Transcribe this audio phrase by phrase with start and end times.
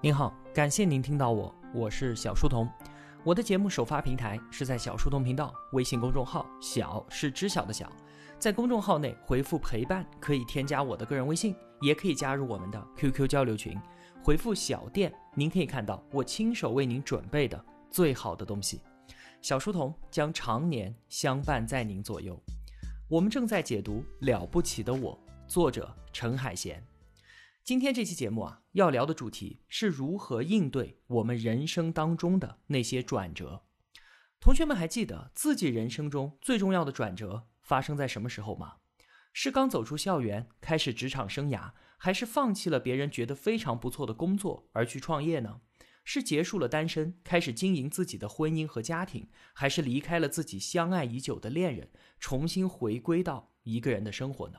[0.00, 2.68] 您好，感谢您听到我，我是小书童。
[3.24, 7.90] 我的节目首发平台是在小书童频道微信公众号，小是知晓的小，
[8.38, 13.76] 在公众号内回复陪伴可以添加我的个人微信，也可以加入我们的 QQ 交流群。
[14.22, 17.60] 回复小店，您可以看到我亲手为您准备的
[17.90, 18.80] 最好的东西。
[19.42, 22.40] 小书童将常年相伴在您左右。
[23.08, 25.18] 我们正在解读《了不起的我》，
[25.52, 26.80] 作者陈海贤。
[27.68, 33.66] 今天这期节目啊，要聊的主题是如何应对我们人生当中的那些转折。
[34.40, 38.76] 同学们还记得自己人生中最重要的转折发生在什么时候吗？
[39.34, 45.60] 是刚走出校园开始职场生涯，还是放弃了别人觉得非常不错的工作而去创业呢？
[46.04, 54.58] 是结束了单身开始经营自己的婚姻和家庭，还是离开了自己相爱已久的恋人，重新回归到一个人的生活呢？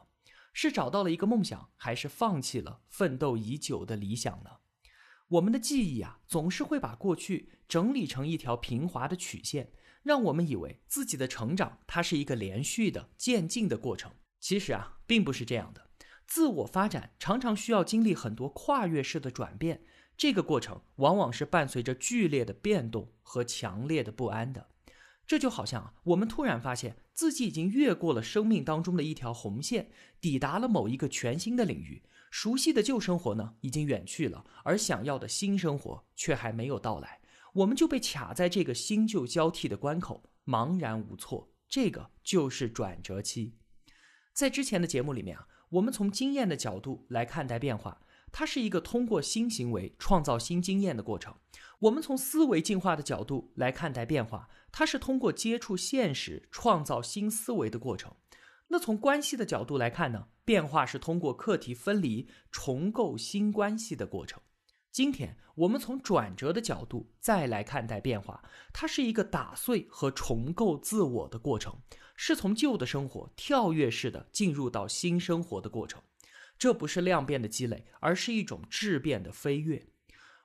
[0.54, 4.52] 是找到了一个梦想，还是放弃了奋斗已久的理想呢？
[5.30, 14.12] 我们的记忆啊，总是会把过去整理成一条平滑的曲线，让我们以为自己的成长它是一个连续的渐进的过程。
[14.40, 15.90] 其实啊，并不是这样的。
[16.26, 19.84] 自我发展常常需要经历很多跨越式的转变，
[20.18, 24.70] 这个过程往往是伴随着剧烈的变动和强烈的不安的。
[25.30, 32.02] 这就好像啊，我们突然发现自己已经越过了生命当中的一条红线，抵达了某一个全新的领域。
[32.32, 37.22] 熟悉的旧生活呢，已经远去了，而想要的新生活却还没有到来。
[37.54, 41.52] 我们就被卡在这个新旧交替的关口，茫然无措。
[41.68, 43.54] 这个就是转折期。
[44.34, 48.02] 在之前的节目里面啊，我们从经验的角度来看待变化。
[48.32, 51.36] 它是一个通过新行为创造新经验的过程。
[51.80, 58.14] 我们从思维进化的角度来看待变化，它是通过接触现实创造新思维的过程。
[58.68, 60.28] 那从关系的角度来看呢？
[60.46, 64.42] 变化是通过课题分离重构新关系的过程。
[64.92, 68.44] 今天我们从转折的角度再来看待变化，
[68.74, 71.80] 它是一个打碎和重构自我的过程，
[72.16, 76.02] 是从旧的生活跳跃式的进入到新生活的过程。
[76.60, 79.88] 这不是量变的积累，而是一种质变的飞跃。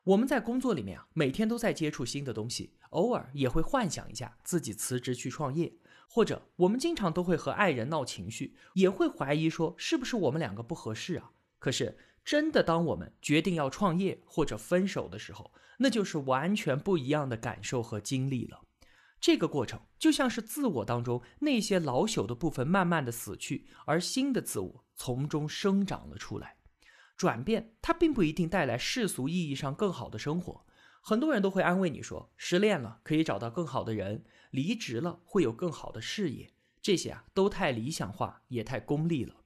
[0.04, 5.72] 我们在工作里面啊，每天都在接触新的东西，偶尔也会幻想一下自己辞职去创业，
[6.08, 11.32] 或者我们经常都会和爱人闹情绪，也会怀疑说是不是我们两个不合适啊？
[11.58, 18.60] 可是真的，当我们决定要创业或者分手的时候，那就是完全不一样的感受和经历了。
[19.18, 24.83] 这个过程就像是自我当中那些老朽的部分慢慢的死去，而新的自我。
[24.94, 26.56] 从中生长了出来，
[27.16, 30.64] 转变它并不一定带来世俗意义上更好的生活。
[31.00, 36.50] 很多人都会安慰你说，失恋了可以找到更好的人，离职了会有更好的事业。
[36.80, 39.36] 这些啊都太理想化，也太功利了。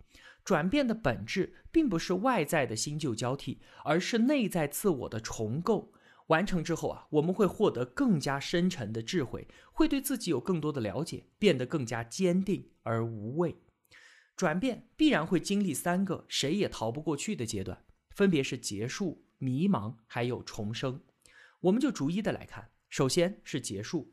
[0.44, 5.92] 转变的本质并不是外在的新旧交替，而是内在自我的重构。
[6.28, 13.56] 完成之后啊，我们会获得更加深沉的智慧，会对自己有更多的了解，变得更加坚定而无畏。
[14.38, 21.02] 转变必然会经历三个谁也逃不过去的阶段，分别是结束、迷茫，还有重生。
[21.62, 22.70] 我们就逐一的来看。
[22.88, 24.12] 首先是结束，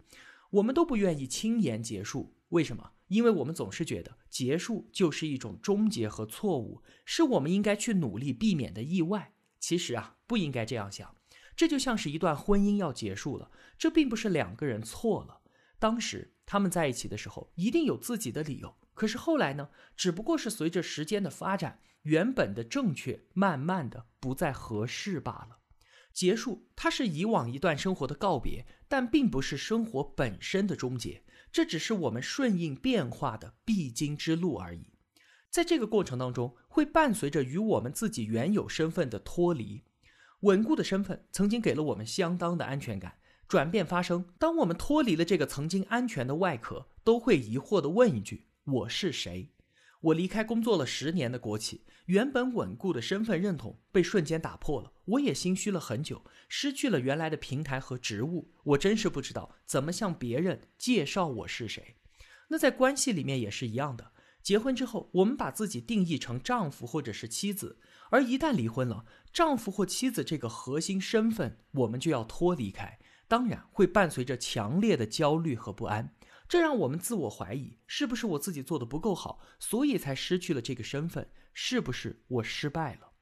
[0.50, 2.94] 我们都不愿意轻言结束，为什么？
[3.10, 9.36] 因为我们总是觉得结束就是一种终结和错误，是我们应该去努力避免的意外。
[9.60, 11.16] 其实啊，不应该这样想。
[11.56, 15.42] 这就像是一段婚姻要结束了，这并不是两个人错了，
[15.78, 18.76] 当时他们在一起的时候一定有自己的理由。
[18.96, 19.70] 可是后来呢？
[19.96, 25.60] 只不过是随着时间的发展，原本的正确慢慢的不再合适罢了。
[26.12, 31.24] 结束，它是以往一段生活的告别，但并不是生活本身的终结。
[31.52, 34.94] 这只是我们顺应变化的必经之路而已。
[35.50, 39.84] 在这个过程当中，会伴随着与我们自己原有身份的脱离。
[40.42, 43.20] 稳固的身份曾经给了我们相当的安全感。
[43.48, 48.48] 转变发生，当我们脱离了这个曾经安全的外壳，都会疑惑地问一句。
[48.66, 49.52] 我是谁？
[50.02, 54.92] 我离开工作了十年的国企，原本稳固的身份认同被瞬间打破了。
[55.06, 61.98] 我也心虚了很久，失去了原来的平台和职务，我真是不知道怎么向别人介绍我是谁。
[62.48, 67.78] 那在关系里面也是一样的，结婚之后，我们把自己定义成丈夫或者是妻子，
[68.10, 72.98] 而一旦离婚了，丈夫或妻子这个核心身份，我们就要脱离开，
[73.28, 76.15] 当然会伴随着强烈的焦虑和不安。
[76.48, 81.30] 这让我们自我怀疑，是不是我自己做的不够好，所以才失去了这个身份？
[81.54, 83.14] 是不是我失败了？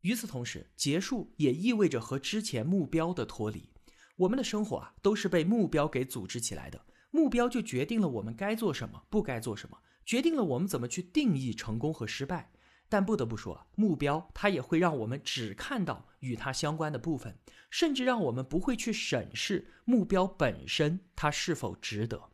[0.00, 3.70] 与此同时，结束也意味着和之前目标的脱离。
[4.16, 12.50] 我们的生活啊，都是被目标给组织起来的，目标就决定了我们该做什么，不该做什么，决定了我们怎么去定义成功和失败。
[12.88, 17.36] 但不得不说啊，目标它也会让我们只看到与它相关的部分，
[17.68, 22.30] 甚至让我们不会去审视目标本身它是否值得。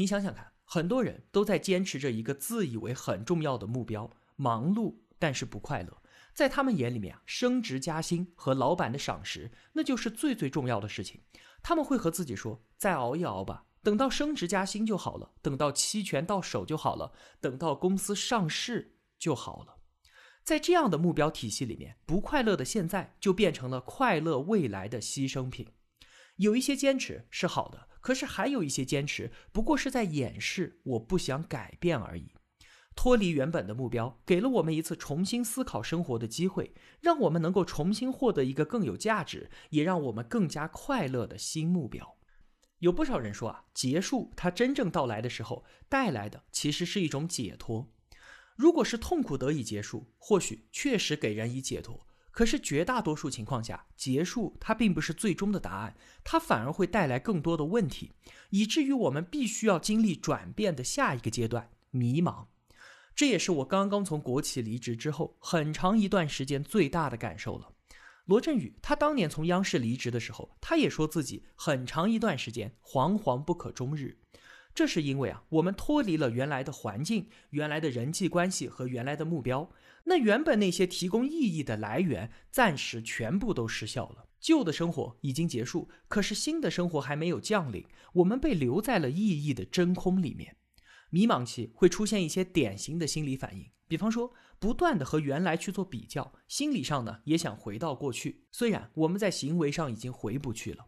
[0.00, 6.02] 你想想看，很多人都在坚持着一个自以为很重要的目标，忙碌但是不快乐。
[6.32, 11.20] 在他们眼里面啊，升职加薪和老板的赏识，那就是最最重要的事情。
[11.62, 19.76] 他们会和自己说：“再熬一熬吧，等到升职加薪就好了，等到期权到手就好了，等到公司上市。”就好了，
[20.42, 25.68] 在这样的目标体系里面，不快乐的现在就变成了快乐未来的牺牲品。
[26.36, 32.32] 有一些坚持是好的，可是还有一些坚持不过是在掩饰我不想改变而已。
[32.96, 42.16] 脱离原本的目标，给了我们一次重新思考生活的机会，让我们能够重新获得一个更有价值，也让我们更加快乐的新目标。
[42.80, 47.92] 有不少人说啊，结束它真正到来的时候，带来的其实是一种解脱。
[48.56, 52.06] 如果是痛苦得以结束，或许确实给人以解脱。
[52.40, 55.94] 可是绝大多数情况下，结束它并不是最终的答案，
[56.24, 58.12] 它反而会带来更多的问题，
[58.48, 62.46] 以至于我们必须要经历转变的下一个阶段——迷茫。
[63.14, 67.74] 这也是我刚刚从国企离职之后很长一段时间最大的感受了。
[68.24, 74.16] 罗振宇他当年从央视离职的时候，他也说自己很长一段时间惶惶不可终日。
[74.72, 79.68] 这是因为啊，我们脱离了原来的环境、原来的人际关系和原来的目标，
[80.04, 84.28] 那原本那些提供意义的来源暂时全部都失效了。
[84.40, 90.56] 旧的生活已经结束，可是新的生活还没有降临，我们被留在了意义的真空里面。
[91.10, 100.86] 迷茫期会出现一些典型的心理反应，比方说不断的和原来去做比较，心理上呢也想回到过去，虽然我们在行为上已经回不去了。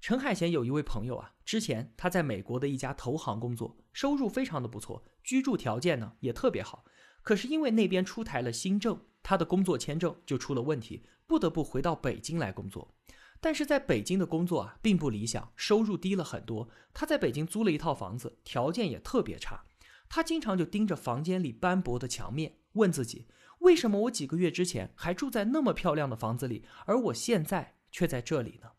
[0.00, 6.84] 陈海贤有一位朋友啊，之前他在美国的一家投行工作，收入非常的不错，居住条件呢也特别好。
[7.22, 12.94] 可是因为那边出台了新政，他的工作签证就出了问题，不得不回到北京来工作。
[13.40, 16.68] 但是在北京的工作啊并不理想，收入低了很多。
[16.94, 19.64] 他在北京租了一套房子，条件也特别差。
[20.08, 23.26] 他经常就盯着房间里斑驳的墙面，问自己：
[23.58, 28.72] 为什么我几个月之前还住在那么漂亮的房子里，而我现在却在这里呢？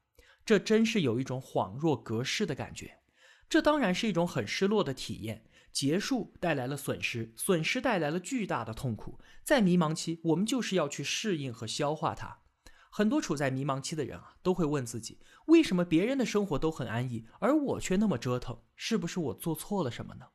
[0.45, 3.00] 这真是有一种恍若隔世的感觉，
[3.50, 5.45] 这当然是一种很失落的体验。
[5.73, 9.19] 结束带来了损失，损失带来了巨大的痛苦。
[9.43, 12.39] 在迷茫期，我们就是要去适应和消化它。
[12.89, 18.59] 很多处在迷茫期的人啊，都会问自己：为什么别人的生活都很安逸，而我却那么折腾？
[18.75, 20.27] 是不是我做错了什么呢？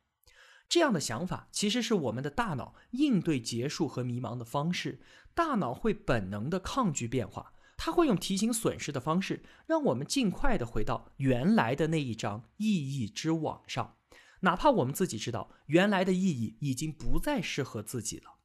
[0.67, 5.01] 这样的想法其实是我们的大脑应对结束和迷茫的方式。
[5.33, 7.53] 大脑会本能的抗拒变化。
[7.81, 13.95] 它会用提醒损失的方式，让我们尽快的回到原来的那一张意义之网上，
[14.41, 18.37] 哪怕我们自己知道原来的意义已经不再适合自己了，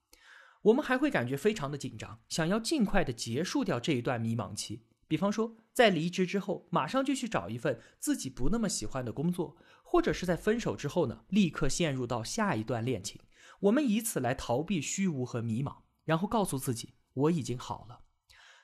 [0.63, 4.87] 我们还会感觉非常的紧张，想要尽快的结束掉这一段迷茫期。
[5.07, 13.21] 比方说，在离职之后，马上就去找一份自己不那么喜欢的工作，或者是在分手之后呢，立刻陷入到下一段恋情，
[13.61, 18.01] 我们以此来逃避虚无和迷茫，然后告诉自己我已经好了。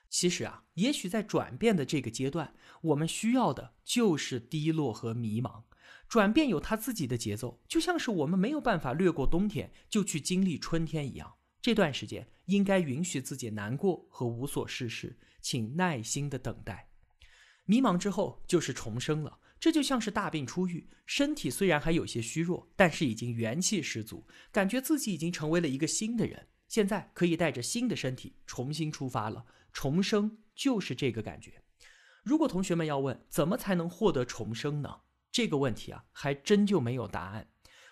[0.09, 5.63] 其实啊，也许在转变的这个阶段，我们需要的就是低落和迷茫。
[6.11, 11.35] 转变有它自己的节奏，就像是我们没有办法略过冬天就去经历春天一样。
[11.61, 16.89] 这段时间应该允许自己难过和无所事事，请耐心的等待。
[17.63, 26.49] 迷茫之后就是重生了，这就像是大病初愈，身体虽然还有些虚弱，但是已经元气十足，感觉自己已经成为了一个新的人。
[26.67, 31.63] 现在可以带着新的身体重新出发了，重生就是这个感觉。
[32.21, 35.03] 如果同学们要问怎么才能获得重生呢？
[35.31, 37.47] 这个问题啊，还真就没有答案，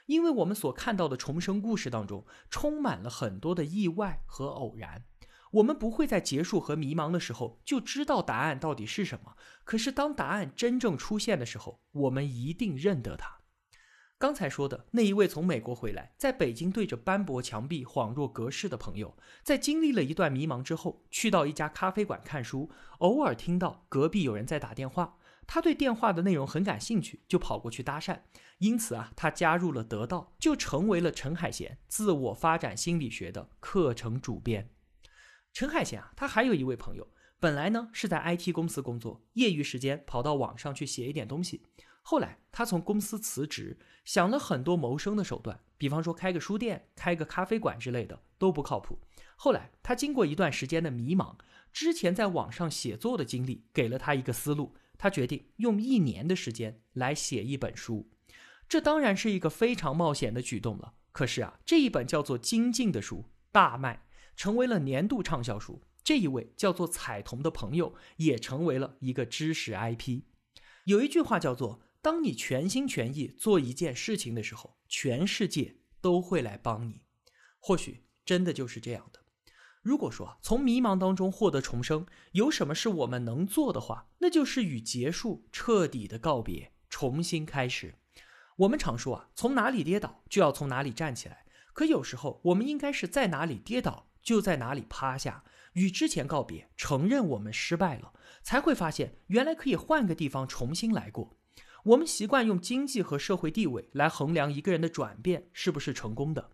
[0.07, 5.05] 因为我们所看到的重生故事当中，充满了很多的意外和偶然。
[5.51, 13.39] 我们不会在结束和迷茫的时候就知道答案到底是什么，可是当答案真正出现的时候，我们一定认得它。
[14.19, 25.17] 刚才说的那一位从美国回来，在北京对着斑驳墙壁恍若隔世的朋友，在经历了一段迷茫之后，去到一家咖啡馆看书，偶尔听到隔壁有人在打电话，
[25.51, 28.19] 他对电话的内容很感兴趣，就跑过去搭讪。
[28.59, 34.69] 因此啊，他加入了得到，就成为了陈海贤自我发展心理学的课程主编。
[35.51, 37.07] 陈海贤啊，他还有一位朋友，
[37.39, 41.63] 本来呢是在 IT 公司工作，业余时间跑到网上去写一点东西。
[42.03, 48.99] 后来，他从公司辞职，想了很多谋生的手段，比方说开个书店、开个咖啡馆之类的，都不靠谱。
[49.35, 51.35] 后来，他经过一段时间的迷茫，
[51.73, 58.11] 之前在网上写作的经历给了他一个思路，他决定用一年的时间来写一本书。
[58.67, 60.93] 这当然是一个非常冒险的举动了。
[61.11, 65.81] 可是啊，这一本叫做《精进》的书，大卖，成为了年度畅销书。
[66.03, 70.21] 这一位叫做彩童的朋友也成为了一个知识 IP。
[70.85, 77.01] 有一句话叫做：“当你全心全意做一件事情的时候，全世界都会来帮你。”
[77.59, 79.18] 或许真的就是这样的。
[79.81, 87.95] 如果说从迷茫当中获得重生，有什么是我们能做的话，那就是与结束彻底的告别，重新开始。
[88.57, 91.45] 我们常说啊，从哪里跌倒就要从哪里站起来。
[91.71, 98.11] 可有时候我们应该是在哪里跌倒就在哪里趴下，与之前告别，承认我们失败了，
[98.43, 101.37] 才会发现原来可以换个地方重新来过。
[101.85, 106.49] 我们习惯用经济和社会地位来衡量一个人的转变是不是成功的。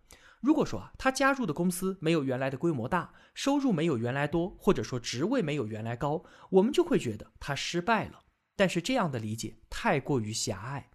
[0.45, 8.25] 如果说啊，他加入的公司没有原来的规模大，收入没有原来多，或者说职位没有原来高，我们就会觉得他失败了。
[8.55, 10.91] 但是这样的理解太过于狭隘。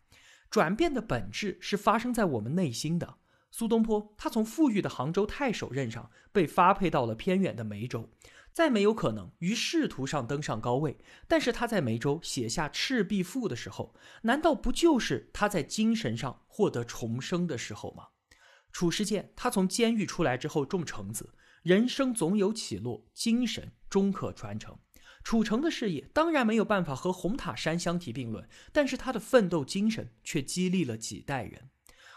[0.49, 3.17] 转变的本质是发生在我们内心的。
[3.51, 8.09] 苏东坡他从富裕的杭州太守任上被发配到了偏远的梅州，
[8.53, 10.97] 再没有可能于仕途上登上高位。
[11.27, 18.07] 但是他在梅州写下《赤壁赋》的时候，难道不就是他在精神上获得重生的时候吗？
[18.73, 24.79] 褚时健，他从监狱出来之后种橙子，人生总有起落，精神终可传承。
[25.23, 31.69] 褚橙的事业当然没有办法和红塔山相提并论，但是他的奋斗精神却激励了几代人。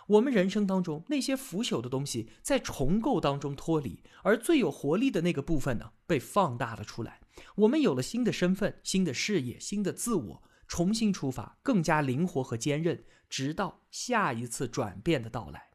[0.08, 7.20] 我们人生当中那些腐朽的东西在重构当中脱离，而最有活力的那个部分呢，被放大了出来。
[7.56, 15.73] 我们有了新的身份、新的事业、新的自我，重新出发，更加灵活和坚韧，直到下一次转变的到来。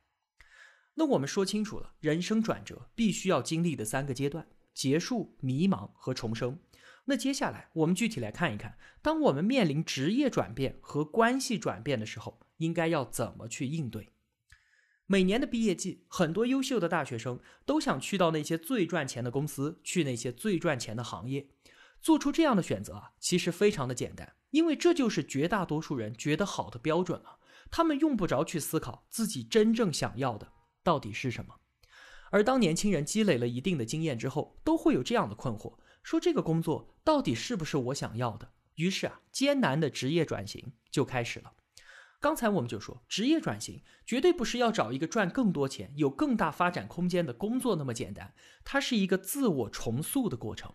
[0.98, 6.58] 那我们说清楚了，人生转折必须要经历的三个阶段：结束、迷茫和重生。
[7.04, 14.08] 那接下来我们具体来看一看，当我们面临职业转变和关系转变的时候，应该要怎么去应对？
[15.06, 21.48] 每年的毕业季，很多优秀的大学生都想去到那些最赚钱的公司，去那些最赚钱的行业。
[22.02, 27.38] 做出这样的选择啊，其实非常的简单，因为这就是绝大多数人觉得好的标准了。
[27.70, 30.52] 他们用不着去思考自己真正想要的。
[30.88, 31.54] 到底是什么？
[32.30, 38.52] 而当年轻人积累了一定的经验之后，都会有这样的困惑：说这个工作到底是不是我想要的？
[38.76, 41.52] 于是啊，艰难的职业转型就开始了。
[42.18, 48.32] 刚才我们就说，职业转型绝对不是要找一个赚更多钱、有更大发展空间的工作那么简单，
[48.64, 50.72] 它是一个自我重塑的过程。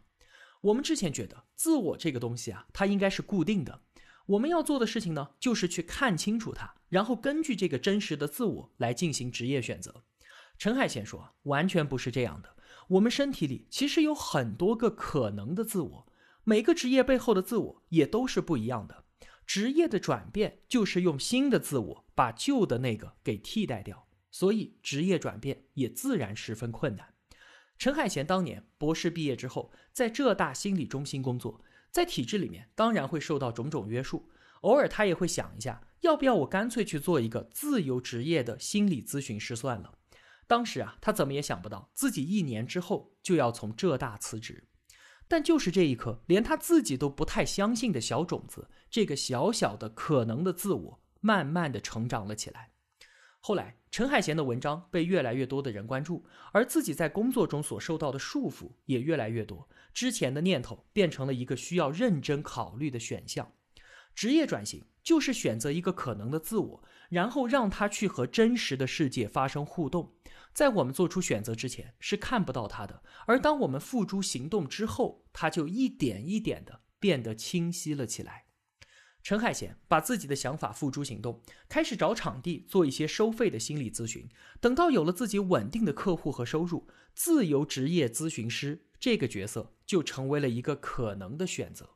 [0.61, 3.81] 我们之前觉得，自我这个东西啊，它应该是固定的。
[4.27, 10.03] 我们要做的事情呢，就是去看清楚它，然后根据这个真实的自我来进行职业选择。
[10.57, 12.55] 陈海贤说，完全不是这样的。
[12.89, 16.07] 我们身体里其实有很多个可能的自我，
[16.43, 19.03] 每个职业背后的自我也都是不一样的。
[19.45, 27.13] 职业的转变就是用新的自我把旧的那个给替代掉，所以职业转变也自然十分困难。
[27.77, 31.61] 陈海贤当年博士毕业之后，在浙大心理中心工作。
[31.93, 34.27] 在体制里面，当然会受到种种约束。
[34.61, 39.99] 偶尔他也会想一下，要不要我干脆去做一个自由职业的心理咨询师算了。
[40.47, 44.67] 当时啊，他怎么也想不到自己一年之后就要从浙大辞职。
[45.27, 52.72] 但就是这一刻，连他自己都不太相信的小种子，这个小小的可能的自我，慢慢的成长了起来。
[53.45, 59.67] 后来，陈海贤的文章被越来越多的人关注，而自己在工作中所受到的束缚也越来越多。
[59.93, 63.51] 之前的念头变成了一个需要认真考虑的选项。
[64.15, 70.13] 职业转型就是选择一个可能的自我，然后让他去和真实的世界发生互动。
[70.53, 78.45] 在我们做出选择之前是看不到他的，而当我们付诸行动之后，他就一点一点的变得清晰了起来。
[79.23, 84.27] 陈海贤把自己的想法付诸行动，开始找场地做一些收费的心理咨询。
[84.59, 91.92] 等到有了自己稳定的客户和收入，自由职业咨询师这个角色就成为了一个可能的选择。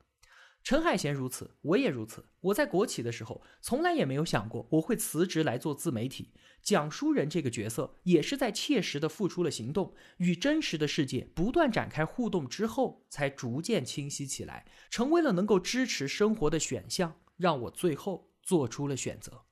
[0.68, 2.26] 陈海贤如此，我也如此。
[2.42, 7.30] 我在国企的时候，从来也没有想过我会辞职来做自媒体讲书人。
[7.30, 19.46] 这个角色也是在切实的付出了行动，与真实的世界不断展开互动之后，才逐渐清晰起来，成为了能够支持生活的选项，让我最后做出了选择。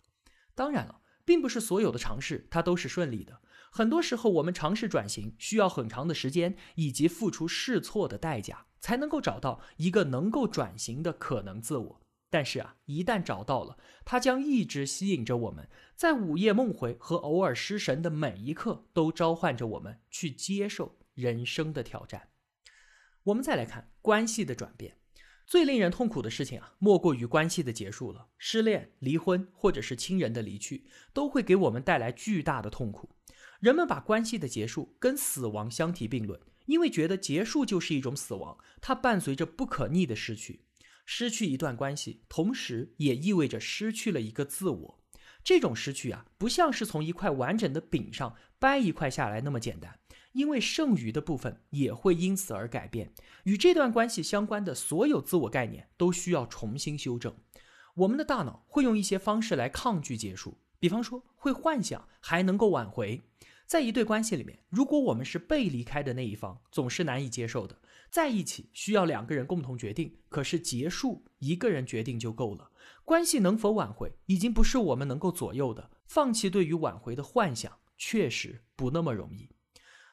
[0.53, 3.39] 当然了，并不是所有的尝试它都是顺利的，
[3.71, 8.65] 很多时候我们尝试转型需要很长的时间，以及付出试错的代价。
[8.85, 22.29] 才能够找到一个能够转型的可能自我，但是啊，一旦找到了，它将一直吸引着我们，在午夜梦回和偶尔失神的每一刻，都召唤着我们去接受人生的挑战。
[23.23, 24.99] 我们再来看关系的转变，
[25.47, 28.27] 最令人痛苦的事情啊，莫过于关系的结束了。
[28.37, 33.09] 失恋、离婚，或者是亲人的离去，都会给我们带来巨大的痛苦。
[33.59, 40.65] 人们把关系的结束跟死亡相提并论，因为觉得结束就是一种死亡，它伴随着不可逆的失去。
[41.05, 44.99] 失去一段关系，同时也意味着失去了一个自我。
[45.43, 49.99] 这种失去啊，不像是从一块完整的饼上掰一块下来那么简单，
[50.31, 53.13] 因为剩余的部分也会因此而改变。
[53.43, 57.35] 与这段关系相关的所有自我概念都需要重新修正。
[57.93, 63.21] 我们的大脑会用一些方式来抗拒结束，比方说会幻想还能够挽回。
[63.65, 67.79] 在一对关系里面，如果我们是被离开的那一方，总是难以接受的。
[68.11, 72.71] 在一起需要两个人共同决定，可是结束一个人决定就够了。
[73.03, 75.89] 关系能否挽回，已经不是我们能够左右的。
[76.05, 79.49] 放弃对于挽回的幻想，确实不那么容易。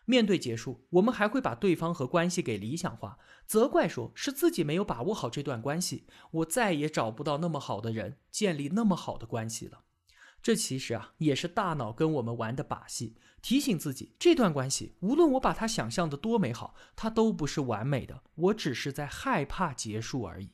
[0.04, 9.84] 面对结束，我们还会把对方和关系给理想化，责怪说是自己没有把握好这段关系，我再也找不到那么好的人，建立那么好的关系了。
[10.42, 18.24] 这其实啊，也是大脑跟我们玩的把戏，提醒自己这段关系，无论我把它想象的多美好，它都不是完美的。
[18.34, 20.50] 我只是在害怕结束而已。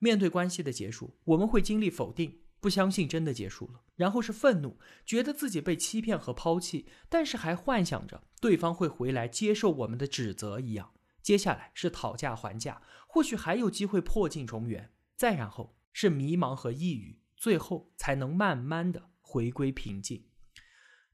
[0.00, 10.92] 面对关系的结束，我们会经历否定，不相信真的结束了，然后是愤怒，觉得自己被欺骗和抛弃，但是还幻想着对方会回来接受我们的指责一样。
[11.22, 17.20] 接下来是讨价还价，或许还有机会破镜重圆，再然后是迷茫和抑郁。
[17.38, 20.24] 最后才能慢慢的回归平静。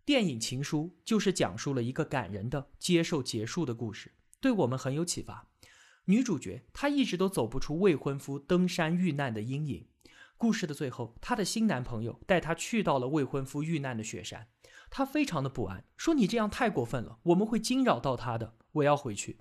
[0.06, 5.48] 电影《情书》就是讲述了一个感人的接受结束的故事，对我们很有启发。
[6.06, 9.86] 女主角她一直都走不出未婚夫登山遇难的阴影。
[10.36, 14.48] 故事的最后，她的新男朋友带她去到了未婚夫遇难的雪山，
[14.90, 19.38] 她非常的不安，说：“你这样太过分了，我们会惊扰到他的，我要回去。”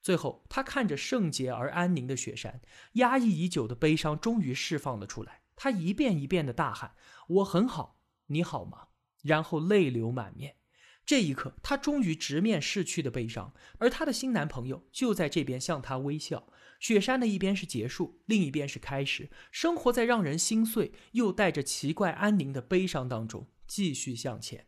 [0.00, 2.60] 最后，她看着圣洁而安宁的雪山，
[2.92, 5.40] 压抑已久的悲伤终于释放了出来。
[5.56, 6.94] 他一遍一遍的大喊
[7.28, 8.88] ：“我很好，你好吗？”
[9.24, 10.56] 然后泪流满面。
[11.04, 16.48] 这一刻，他终于直面逝去的悲伤，而他的新男朋友就在这边向他微笑。
[16.80, 19.30] 雪山的一边是结束，另一边是开始。
[19.50, 24.66] 生活在让人心碎又带着奇怪安宁的悲伤当中，继续向前。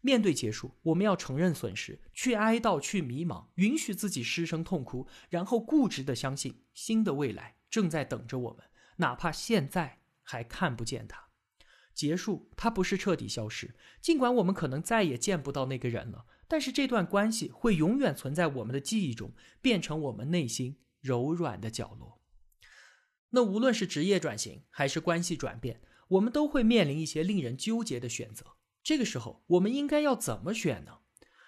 [0.00, 8.64] 面对结束，我们要承认损失，去哀悼，去迷茫，允许自己失声痛哭，然后固执的相信新的未来正在等着我们，
[8.96, 10.00] 哪怕现在。
[10.26, 11.28] 还看不见他
[11.94, 13.74] 结束，他不是彻底消失。
[14.02, 22.20] 尽管我们可能再也见不到那个人了，但是这段关系会永远存在我们的记忆中，变成我们内心柔软的角落。
[23.30, 28.56] 那无论是职业转型还是关系转变，我们都会面临一些令人纠结的选择。
[28.82, 30.98] 这个时候，我们应该要怎么选呢？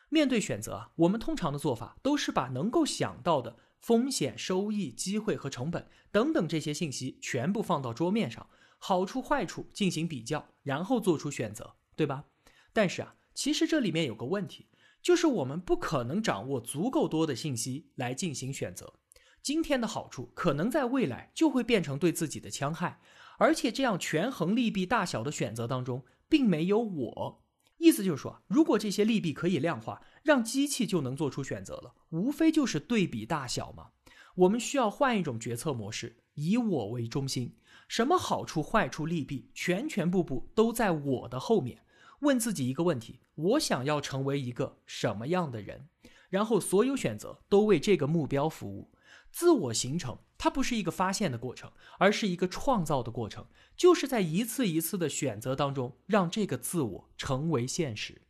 [0.09, 8.49] 面对选择啊，我们通常的做法都是把能够想到的风险、收益、机会和成本等等这些信息全部放到桌面上。
[8.79, 12.25] 好处坏处进行比较，然后做出选择，对吧？
[12.73, 14.69] 但是啊，其实这里面有个问题，
[15.03, 18.95] 就是我们不可能掌握足够多的信息来进行选择。
[19.43, 23.01] 今天的好处可能在未来就会变成对自己的戕害，
[23.39, 27.45] 而且这样权衡利弊大小的选择当中，并没有我。
[27.79, 33.91] 意思就是说，如果这些利弊可以量化，让机器就能做出选择了，无非就是对比大小嘛。
[34.35, 37.57] 我们需要换一种决策模式，以我为中心。
[37.89, 41.81] 什么好处、坏处、利弊，全全部部都在我的后面。
[42.21, 45.89] 问自己一个问题：我想要成为一个什么样的人？
[46.29, 48.91] 然后所有选择都为这个目标服务。
[49.31, 53.47] 自我形成，它不是一个发现的过程，而是一个创造的过程。
[53.77, 58.21] 就是在一次一次的选择当中，让这个自我成为现实。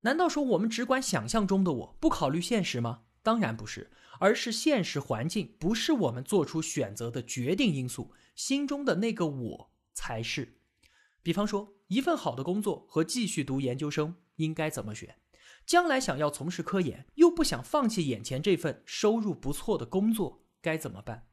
[0.00, 3.02] 难道说我们只管想象中的我，不考虑现实吗？
[3.22, 8.12] 当然不是，而是现实环境不是我们做出选择的决定因素。
[8.34, 10.58] 心中的那个我才是。
[11.22, 15.16] 比方说，一份好的工作和继续读研究生应该怎么选？
[15.64, 21.26] 将来想要从事科研，又不想放弃眼前这份收入不错的工作，该怎么办？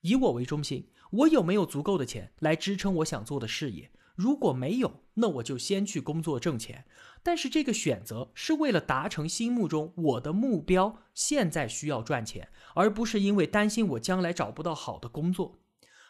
[0.00, 3.90] 以我为中心，我有没有足够的钱来支撑我想做的事业？
[4.14, 6.86] 如果没有，那我就先去工作挣钱。
[7.22, 15.58] 但是这个选择是为了达成心目中我的目标，现在需要赚钱，而不是因为担心我将来找不到好的工作。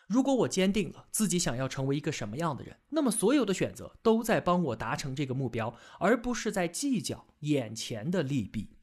[0.07, 8.77] 如果我坚定了自己想要成为一个什么样的人，那么所有的选择都在帮我达成这个目标，而不是在计较眼前的利弊。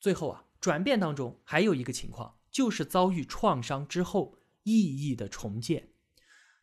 [0.00, 5.88] 最后啊，转变当中还有一个情况，就是遭遇创伤之后意义的重建。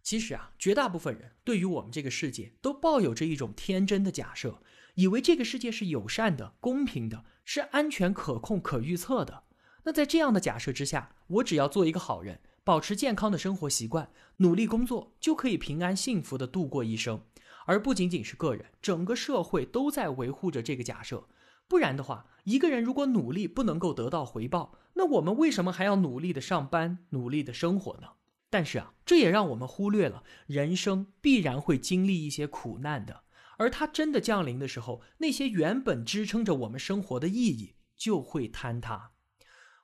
[0.02, 4.62] 其实啊，绝大部分人对于我们这个世界都抱有着一种天真的假设，
[4.94, 9.44] 以为这个世界是友善的、公平的，是安全、可控、可预测的。
[9.84, 12.40] 那在这样的假设之下，我只要做一个好人。
[12.66, 17.22] 保持健康的生活习惯，努力工作，就可以平安幸福的度过一生。
[17.68, 21.28] 而不仅仅是个人，整个社会都在维护着这个假设。
[21.68, 28.08] 不然的话，一个人如果努力不能够得到回报，那我们为什么还要努力的上班、努力的生活呢？
[28.50, 33.22] 但是啊，这也让我们忽略了人生必然会经历一些苦难的，
[33.60, 39.12] 而它真的降临的时候，那些原本支撑着我们生活的意义就会坍塌。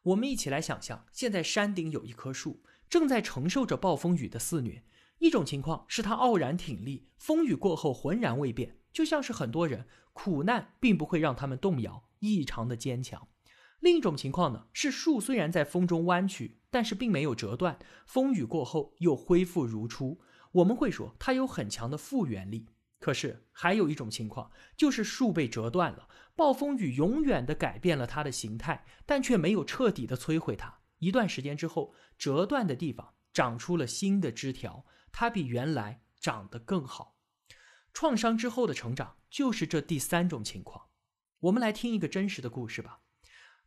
[0.04, 4.84] 我们一起来想象，现在山顶有一棵树，正在承受着暴风雨的肆虐。
[5.20, 13.28] 一种情况是它傲然挺立，风雨过后浑然未变，就像是很多人苦难并不会让他们动摇，异常的坚强。
[13.80, 20.20] 另一种情况呢，是树虽然在风中弯曲，但是并没有折断，风雨过后又恢复如初。
[20.54, 22.68] 我们会说它有很强的复原力。
[23.00, 30.80] 可是还有一种情况，就是树被折断了，暴风雨永远的改变了它的形态，但却没有彻底的摧毁它。
[31.00, 34.86] 一段时间之后，折断的地方长出了新的枝条。
[35.12, 37.18] 它比原来长得更好。
[37.94, 40.86] 创伤之后的成长就是这第三种情况。
[41.42, 43.02] 我们来听一个真实的故事吧。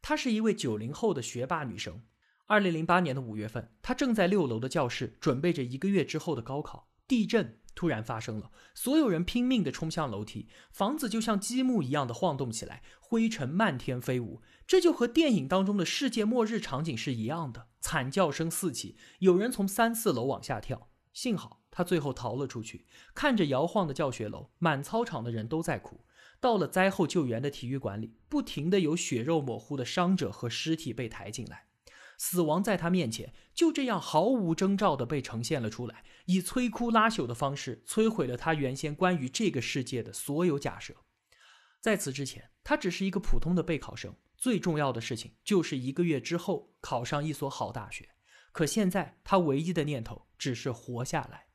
[0.00, 2.02] 她是一位九零后的学霸女生。
[2.46, 6.88] 二零零八年的五月份，她正在六楼的教室准备着一个月之后的高考。
[7.06, 14.42] 地震突然发生了，所有人拼命地冲向楼梯，房子就像积木一样的晃动起来，灰尘漫天飞舞。
[14.66, 20.88] 这就和电影当中的世界末日场景是一样的，惨叫声四起，有人从三四楼往下跳。
[21.12, 22.86] 幸好他最后逃了出去。
[23.14, 26.06] 看着摇晃的教学楼，满操场的人都在哭。
[26.40, 31.66] 到了灾后救援的体育馆里，不停的有血肉模糊的伤者和尸体被抬进来。
[32.18, 40.94] 死亡在他面前就这样毫无征兆的被呈现了出来，以摧枯拉朽的方式摧毁了他原先关于这个世界的所有假设。
[41.80, 48.08] 在此之前，他只是一个普通的备考生，最重要的事情就是一个月之后考上一所好大学。
[48.52, 51.48] 可现在，他唯一的念头只是活下来。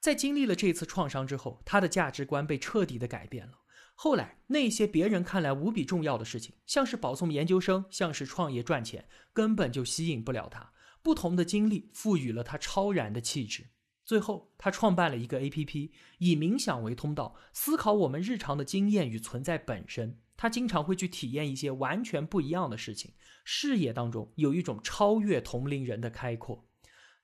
[0.00, 3.54] 在经历了这次创伤之后，他的价值观被彻底的改变了。
[4.00, 10.70] 后来，那些别人看来无比重要的事情，像是保送研究生，像是创业赚钱，根本就吸引不了他。
[11.02, 13.70] 不同的经历赋予了他超然的气质。
[14.04, 20.20] 最后，他创办了一个 A.P.P，以冥想为通道，思考我们日常的经验与存在本身。
[20.36, 26.67] 他经常会去体验一些完全不一样的事情，视野当中有一种超越同龄人的开阔。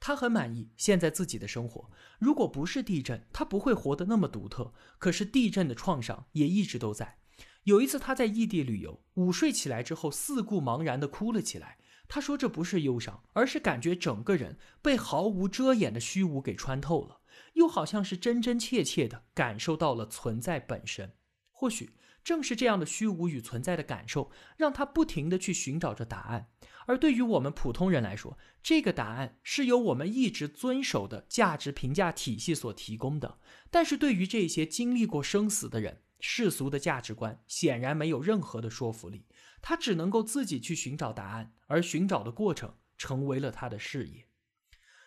[0.06, 1.90] 他很满意现在自己的生活。
[2.18, 4.74] 如果不是地震，他不会活得那么独特。
[4.98, 7.16] 可是地震的创伤也一直都在。
[7.62, 11.78] 有一次他在异地旅游，午睡起来之后四顾茫然地哭了起来。
[12.06, 17.20] 他说这不是忧伤，而是感觉整个人被毫无遮掩的虚无给穿透了，
[17.54, 21.14] 又好像是真真切切地感受到了存在本身。
[21.50, 21.94] 或许。
[22.24, 26.48] 正是这样的虚无与存在的感受，让他不停地去寻找着答案。
[26.86, 33.38] 而对于我们普通人来说，这个答案是由我们一直遵守的价值评价体系所提供的。
[33.70, 39.26] 但是对于这些经历过生死的人，世俗的价值观显然没有任何的说服力。
[39.60, 44.28] 他只能够自己去寻找答案，而寻找的过程成为了他的事业。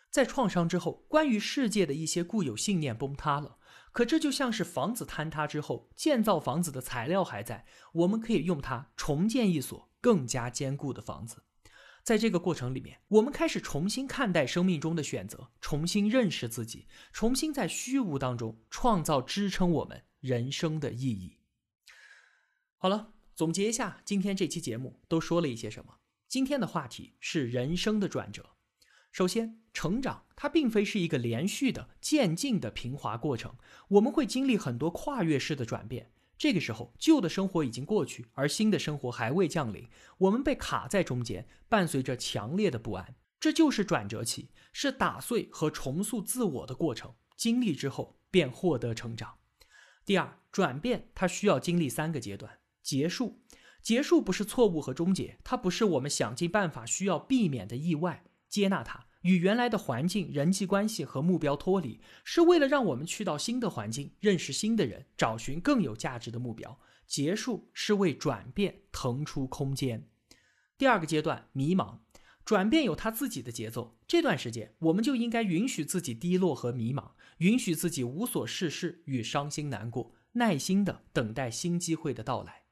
[0.10, 3.58] 在创伤之后，关于世界的一些固有信念崩塌了。
[3.98, 11.46] 可这就像是房子坍塌之后，建造房子的材料还在，我们可以用它重建一所更加坚固的房子。
[12.04, 21.40] 在这个过程里面，我们开始重新看待生命中的选择，重新认识自己，重新在虚无当中创造支撑我们人生的意义。
[22.78, 25.96] 好了，总结一下今天这期节目都说了一些什么。
[26.28, 28.57] 今天的话题是人生的转折。
[29.18, 33.56] 首先，成长它并非是一个连续的渐进的平滑过程，
[33.88, 36.12] 我们会经历很多跨越式的转变。
[36.38, 43.16] 这个时候，旧的生活已经过去，而新的生活还未降临，我们被卡在中间，伴随着强烈的不安。
[43.40, 47.16] 这就是转折期，是打碎和重塑自我的过程。
[47.36, 49.40] 经历之后，便获得成长。
[50.06, 53.42] 第二，转变它需要经历三个阶段：结束，
[53.82, 58.24] 结束不是错误和终结，它不是我们想尽办法需要避免的意外。
[58.48, 66.80] 接纳它，与原来的环境、人际关系和目标脱离，是为了让我们去到新的环境，认识新的人，找寻更有价值的目标。
[67.06, 70.10] 结束是为转变腾出空间。
[70.78, 72.00] 第二个阶段，迷茫，
[72.44, 73.98] 转变有它自己的节奏。
[74.06, 82.64] 这段时间，我们就应该允许自己低落和迷茫，允许自己无所事事与伤心难过，耐心的等待新机会的到来。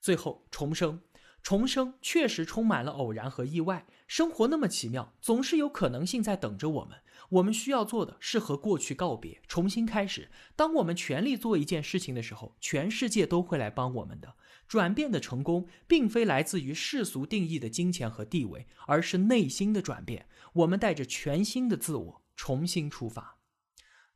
[0.00, 1.00] 最后，重生。
[1.42, 3.86] 重生确实充满了偶然和意外。
[4.06, 6.98] 生活那么奇妙，总是有可能性在等着我们。
[7.30, 10.30] 我们需要做的是和过去告别，重新开始。
[10.56, 14.34] 当我们全力做一件事情的时候，全世界都会来帮我们的。
[14.66, 20.26] 转变的成功，并非来自于世俗定义的金钱和地位，而是内心的转变。
[20.54, 23.38] 我们带着全新的自我重新出发。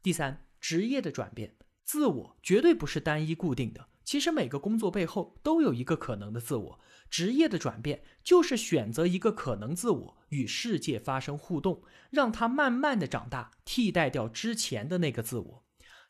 [0.02, 1.56] 第三，职业的转变。
[1.84, 3.88] 自我绝对不是单一固定的。
[4.04, 6.80] 其实每个工作背后都有一个可能的自我，
[7.12, 15.64] 职业的转变就是选择一个可能自我与世界发生互动，让它慢慢的长大，替代掉之前的那个自我。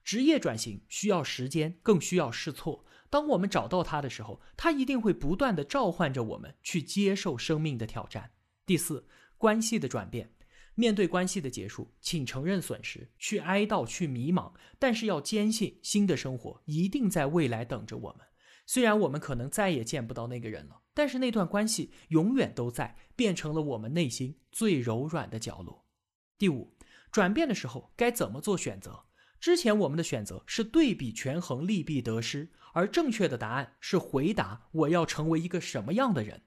[0.04, 2.84] 职业转型需要时间，更需要试错。
[3.10, 8.30] 当我们找到它的时候，它一定会不断的召唤着我们去接受生命的挑战。
[8.64, 10.32] 第四，关系的转变。
[10.76, 18.20] 面对关系的结束，请承认损失，去哀悼，去迷茫，但是要坚信新的生活一定在未来等着我们。
[18.66, 25.84] 虽然我们可能再也见不到那个人了，但是那段关系永远都在，变成了我们内心最柔软的角落。
[26.38, 26.74] 第五，
[27.10, 29.04] 转变的时候该怎么做选择？
[29.40, 36.42] 之前我们的选择是对比权衡利弊得失，而正确的答案是回答我要成为一个什么样的人。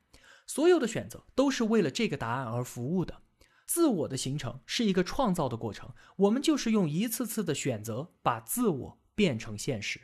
[0.47, 3.23] 所有的选择都是为了这个答案而服务的。
[3.67, 9.99] 自我的形成是一个创造的过程，我们就是用一次次的选择把自我变成现实。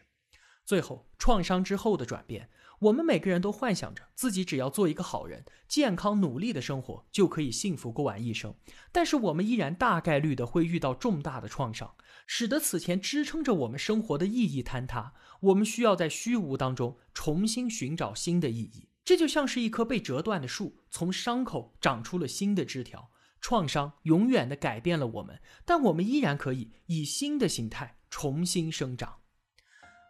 [0.72, 8.56] 最后，创伤之后的转变，我们每个人都幻想着自己只要做一个好人，健康努力的生活就可以幸福过完一生。
[8.90, 11.94] 但是我们依然大概率的会遇到重大的创伤，
[12.26, 15.14] 使得此前支撑着我们生活的意义坍塌。
[15.42, 18.88] 我们需要在虚无当中重新寻找新的意义。
[19.04, 23.12] 这就像是一棵被折断的树，从伤口长出了新的枝条。
[23.42, 29.16] 创伤永远的改变了我们，但我们依然可以以新的形态重新生长。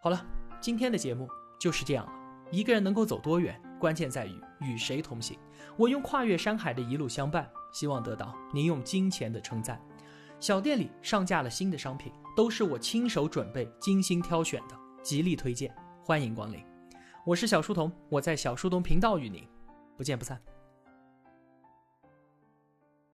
[0.03, 0.25] 好了，
[0.61, 1.27] 今天的节目
[1.59, 2.13] 就是这样了。
[2.51, 5.35] 一个人能够走多远，关键在于与谁同行。
[5.75, 9.81] 我用跨越山海的一路相伴，希望得到您用金钱的称赞。
[10.39, 16.63] 小店里上架了新的商品，都是我亲手准备、精心挑选的，极力推荐，欢迎光临。
[17.25, 19.43] 我是小书童，我在小书童频道与您
[19.97, 20.39] 不见不散。